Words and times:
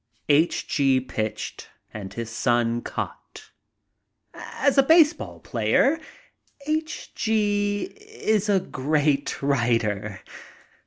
H. 0.29 0.67
G. 0.67 0.99
pitched, 0.99 1.69
and 1.93 2.11
his 2.11 2.31
son 2.31 2.81
caught. 2.81 3.51
As 4.33 4.79
a 4.79 4.81
baseball 4.81 5.39
player 5.41 5.99
H. 6.65 7.13
G. 7.13 7.83
is 8.07 8.49
a 8.49 8.59
great 8.59 9.43
writer. 9.43 10.21